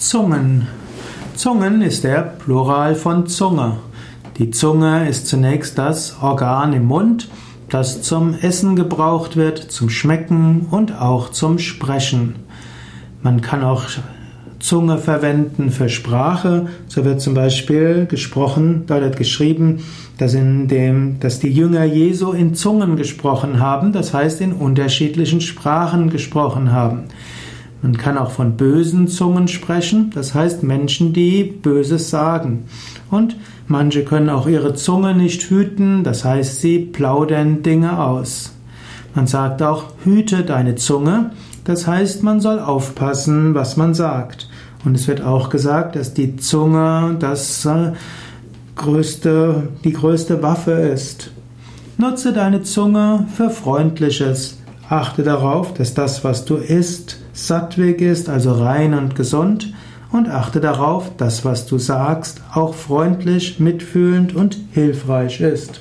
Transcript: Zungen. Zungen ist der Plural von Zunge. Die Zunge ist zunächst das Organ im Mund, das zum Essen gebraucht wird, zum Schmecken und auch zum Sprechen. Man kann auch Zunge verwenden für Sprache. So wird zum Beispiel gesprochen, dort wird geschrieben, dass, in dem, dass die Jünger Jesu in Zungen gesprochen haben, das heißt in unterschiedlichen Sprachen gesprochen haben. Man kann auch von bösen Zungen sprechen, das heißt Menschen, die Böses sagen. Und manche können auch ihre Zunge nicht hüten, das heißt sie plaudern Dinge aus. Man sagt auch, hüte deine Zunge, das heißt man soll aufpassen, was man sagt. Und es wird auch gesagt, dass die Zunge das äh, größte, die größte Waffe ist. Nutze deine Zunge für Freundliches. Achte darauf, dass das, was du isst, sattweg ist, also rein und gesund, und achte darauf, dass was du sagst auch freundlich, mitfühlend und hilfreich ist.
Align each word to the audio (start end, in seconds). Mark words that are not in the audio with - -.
Zungen. 0.00 0.66
Zungen 1.34 1.82
ist 1.82 2.04
der 2.04 2.22
Plural 2.22 2.94
von 2.94 3.26
Zunge. 3.26 3.76
Die 4.38 4.50
Zunge 4.50 5.06
ist 5.06 5.26
zunächst 5.26 5.76
das 5.76 6.16
Organ 6.22 6.72
im 6.72 6.86
Mund, 6.86 7.28
das 7.68 8.00
zum 8.00 8.32
Essen 8.32 8.76
gebraucht 8.76 9.36
wird, 9.36 9.58
zum 9.58 9.90
Schmecken 9.90 10.68
und 10.70 10.98
auch 10.98 11.28
zum 11.32 11.58
Sprechen. 11.58 12.36
Man 13.22 13.42
kann 13.42 13.62
auch 13.62 13.84
Zunge 14.58 14.96
verwenden 14.96 15.70
für 15.70 15.90
Sprache. 15.90 16.68
So 16.88 17.04
wird 17.04 17.20
zum 17.20 17.34
Beispiel 17.34 18.06
gesprochen, 18.06 18.84
dort 18.86 19.02
wird 19.02 19.18
geschrieben, 19.18 19.84
dass, 20.16 20.32
in 20.32 20.66
dem, 20.66 21.20
dass 21.20 21.40
die 21.40 21.52
Jünger 21.52 21.84
Jesu 21.84 22.32
in 22.32 22.54
Zungen 22.54 22.96
gesprochen 22.96 23.60
haben, 23.60 23.92
das 23.92 24.14
heißt 24.14 24.40
in 24.40 24.54
unterschiedlichen 24.54 25.42
Sprachen 25.42 26.08
gesprochen 26.08 26.72
haben. 26.72 27.04
Man 27.82 27.96
kann 27.96 28.18
auch 28.18 28.30
von 28.30 28.56
bösen 28.56 29.08
Zungen 29.08 29.48
sprechen, 29.48 30.10
das 30.14 30.34
heißt 30.34 30.62
Menschen, 30.62 31.12
die 31.12 31.44
Böses 31.44 32.10
sagen. 32.10 32.64
Und 33.10 33.36
manche 33.68 34.04
können 34.04 34.28
auch 34.28 34.46
ihre 34.46 34.74
Zunge 34.74 35.14
nicht 35.14 35.42
hüten, 35.48 36.04
das 36.04 36.24
heißt 36.24 36.60
sie 36.60 36.78
plaudern 36.78 37.62
Dinge 37.62 38.02
aus. 38.02 38.52
Man 39.14 39.26
sagt 39.26 39.62
auch, 39.62 39.84
hüte 40.04 40.42
deine 40.44 40.74
Zunge, 40.74 41.30
das 41.64 41.86
heißt 41.86 42.22
man 42.22 42.40
soll 42.40 42.58
aufpassen, 42.58 43.54
was 43.54 43.76
man 43.76 43.94
sagt. 43.94 44.48
Und 44.84 44.94
es 44.94 45.08
wird 45.08 45.22
auch 45.22 45.48
gesagt, 45.48 45.96
dass 45.96 46.14
die 46.14 46.36
Zunge 46.36 47.16
das 47.18 47.64
äh, 47.66 47.92
größte, 48.76 49.68
die 49.84 49.92
größte 49.92 50.42
Waffe 50.42 50.72
ist. 50.72 51.30
Nutze 51.98 52.32
deine 52.32 52.62
Zunge 52.62 53.26
für 53.36 53.50
Freundliches. 53.50 54.59
Achte 54.90 55.22
darauf, 55.22 55.72
dass 55.72 55.94
das, 55.94 56.24
was 56.24 56.44
du 56.44 56.56
isst, 56.56 57.18
sattweg 57.32 58.00
ist, 58.00 58.28
also 58.28 58.52
rein 58.52 58.92
und 58.92 59.14
gesund, 59.14 59.72
und 60.10 60.28
achte 60.28 60.60
darauf, 60.60 61.16
dass 61.16 61.44
was 61.44 61.66
du 61.66 61.78
sagst 61.78 62.42
auch 62.52 62.74
freundlich, 62.74 63.60
mitfühlend 63.60 64.34
und 64.34 64.58
hilfreich 64.72 65.40
ist. 65.40 65.80